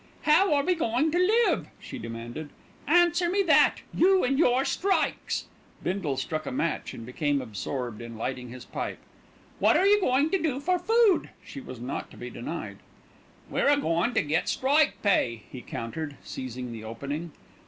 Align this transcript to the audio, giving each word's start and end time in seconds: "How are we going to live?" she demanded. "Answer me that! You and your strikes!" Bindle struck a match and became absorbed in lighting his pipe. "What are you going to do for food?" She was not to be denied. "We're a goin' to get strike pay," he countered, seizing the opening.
"How 0.23 0.51
are 0.55 0.63
we 0.65 0.73
going 0.73 1.11
to 1.11 1.19
live?" 1.19 1.67
she 1.79 1.99
demanded. 1.99 2.49
"Answer 2.87 3.29
me 3.29 3.43
that! 3.43 3.81
You 3.93 4.23
and 4.23 4.39
your 4.39 4.65
strikes!" 4.65 5.45
Bindle 5.83 6.17
struck 6.17 6.47
a 6.47 6.51
match 6.51 6.95
and 6.95 7.05
became 7.05 7.39
absorbed 7.39 8.01
in 8.01 8.17
lighting 8.17 8.49
his 8.49 8.65
pipe. 8.65 8.97
"What 9.59 9.77
are 9.77 9.85
you 9.85 10.01
going 10.01 10.31
to 10.31 10.41
do 10.41 10.59
for 10.59 10.79
food?" 10.79 11.29
She 11.45 11.61
was 11.61 11.79
not 11.79 12.09
to 12.09 12.17
be 12.17 12.31
denied. 12.31 12.77
"We're 13.47 13.67
a 13.67 13.77
goin' 13.77 14.15
to 14.15 14.23
get 14.23 14.49
strike 14.49 14.99
pay," 15.03 15.43
he 15.51 15.61
countered, 15.61 16.17
seizing 16.23 16.71
the 16.71 16.83
opening. 16.83 17.33